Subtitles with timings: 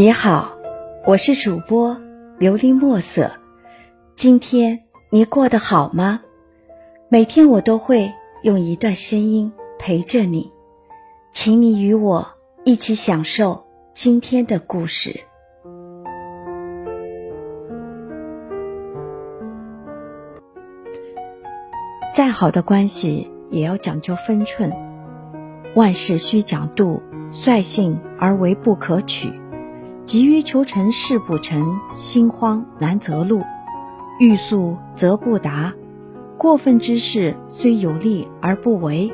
[0.00, 0.56] 你好，
[1.04, 1.94] 我是主播
[2.38, 3.32] 琉璃墨色。
[4.14, 6.22] 今天你过得好吗？
[7.10, 8.10] 每天我都会
[8.42, 10.50] 用一段声音陪着你，
[11.30, 12.26] 请你与我
[12.64, 15.20] 一起享受今天的故事。
[22.14, 24.72] 再好的关系也要讲究分寸，
[25.74, 27.02] 万事需讲度，
[27.32, 29.38] 率性而为不可取。
[30.10, 33.42] 急于求成事不成，心慌难择路；
[34.18, 35.72] 欲速则不达。
[36.36, 39.12] 过分之事虽有利而不为，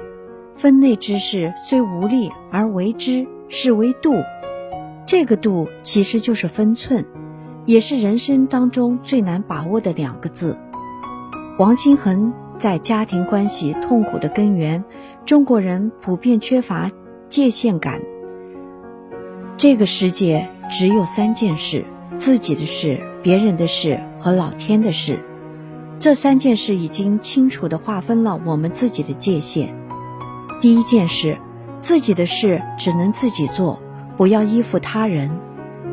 [0.55, 4.15] 分内之事虽无利而为之，是为度。
[5.05, 7.05] 这个度其实就是分寸，
[7.67, 10.57] 也是人生当中最难把握的两个字。
[11.59, 14.83] 王心恒在家庭关系痛苦的根源，
[15.27, 16.91] 中国人普遍缺乏
[17.29, 18.01] 界限感。
[19.59, 20.49] 这个世界。
[20.71, 21.85] 只有三件事：
[22.19, 25.23] 自己的事、别人的事和老天的事。
[25.99, 29.75] 这三件事已经清楚地划分了我们自己的界限。
[30.61, 31.39] 第一件事，
[31.79, 33.81] 自己的事只能自己做，
[34.17, 35.31] 不要依附他人；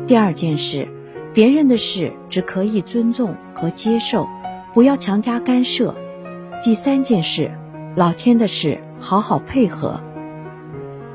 [0.06, 0.88] 第二件事，
[1.32, 4.26] 别人的事只可以尊重和接受，
[4.72, 5.94] 不要强加干涉；
[6.62, 7.50] 第三件事，
[7.94, 10.00] 老天的事，好好配合。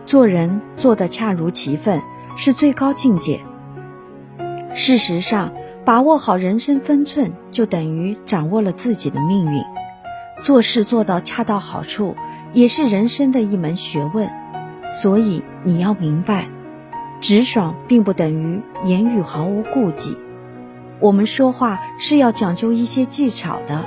[0.05, 2.01] 做人做得恰如其分，
[2.35, 3.39] 是最高境界。
[4.81, 5.51] 事实上，
[5.83, 9.61] 把握好人生分寸，就等于掌握了自己的命运。
[10.41, 12.15] 做事做到恰到好处，
[12.53, 14.29] 也是人生的一门学问。
[14.89, 16.47] 所以你要明白，
[17.19, 20.17] 直爽并不等于言语毫无顾忌。
[21.01, 23.83] 我们说话是要讲究一些技巧的，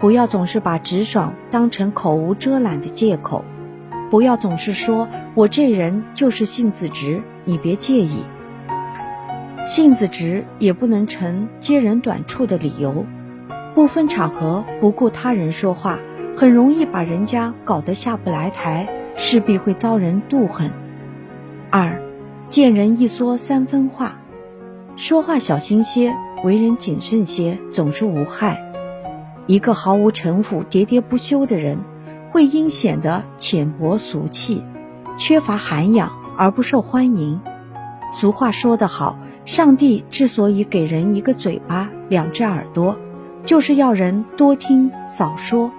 [0.00, 3.42] 不要总是把直爽当成口无遮拦的借口。
[4.10, 8.18] 不要总是说我这人就是性子直，你别介意。
[9.66, 13.04] 性子直也不能成揭人短处的理由，
[13.74, 15.98] 不分场合不顾他人说话，
[16.36, 20.70] 很容易把人家搞得下不来台，势必会遭人妒恨。
[21.68, 22.00] 二，
[22.48, 24.20] 见人一说三分话，
[24.94, 28.62] 说话小心些，为人谨慎些，总是无害。
[29.46, 31.78] 一个毫无城府、喋喋不休的人，
[32.30, 34.62] 会因显得浅薄俗气、
[35.18, 37.40] 缺乏涵养而不受欢迎。
[38.12, 39.18] 俗话说得好。
[39.46, 42.98] 上帝之所以给人一个嘴巴、两只耳朵，
[43.44, 45.70] 就是要人多听少说。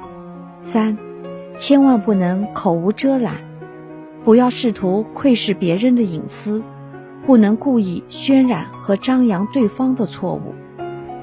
[0.62, 0.98] 三，
[1.58, 3.36] 千万不能口无遮拦，
[4.24, 6.64] 不要试图窥视别人的隐私，
[7.26, 10.56] 不能故意渲染和张扬对方的错误。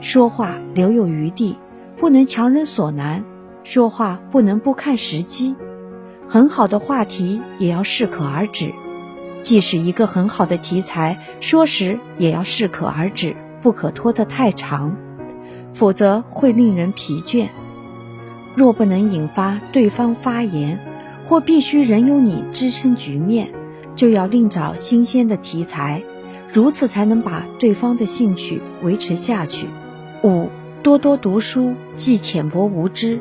[0.03, 1.56] 说话留有余地，
[1.97, 3.25] 不能强人所难。
[3.62, 5.56] 说话不能不看时机，
[6.28, 8.71] 很好的话题也要适可而止。
[9.44, 14.97] 即使一个很好的题材，说时也要适可而止，不可拖得太长，
[15.75, 17.49] 否则会令人疲倦。
[18.55, 20.78] 若不能引发对方发言，
[21.27, 23.50] 或必须仍由你支撑局面，
[23.94, 26.03] 就要另找新鲜的题材，
[26.50, 29.66] 如此才能把对方的兴趣维持下去。
[30.22, 30.49] 五，
[30.82, 33.21] 多多读书，既浅薄无知。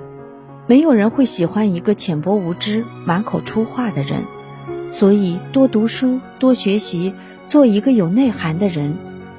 [0.68, 4.22] 没有人会喜欢一个浅薄无知、满口粗话的人。
[4.94, 7.16] 所以，多读书，多学习，
[7.48, 8.96] 做一个有内涵的人，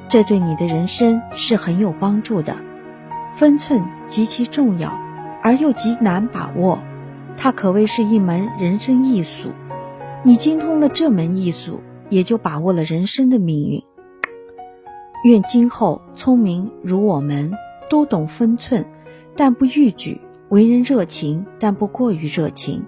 [0.09, 2.57] 这对你的人生是很有帮助的。
[3.37, 4.93] 分寸极其重要，
[5.45, 6.81] 而又极难把握，
[7.37, 9.51] 它可谓是一门人生艺术。
[10.25, 13.81] 你精通了这门艺术，也就把握了人生的命运。
[15.23, 17.53] 愿今后聪明如我们，
[17.89, 18.85] 都懂分寸，
[19.37, 22.83] 但不逾矩；为人热情，但不过于热情，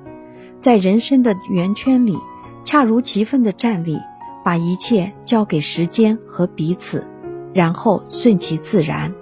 [0.60, 2.18] 在人生的圆圈里。
[2.66, 3.96] 恰如其分的站立，
[4.44, 7.06] 把一切交给时间和彼此，
[7.54, 9.14] 然后顺其自然。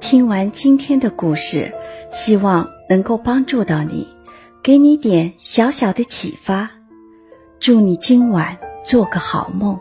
[0.00, 1.72] 听完今天的故事，
[2.12, 4.06] 希望能够帮助到你，
[4.62, 6.70] 给你点小小的启发。
[7.58, 9.80] 祝你今晚做个好梦，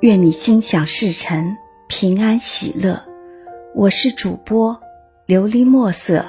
[0.00, 1.54] 愿你心想事成，
[1.88, 3.04] 平安喜乐。
[3.74, 4.80] 我是主播
[5.26, 6.24] 琉璃墨色。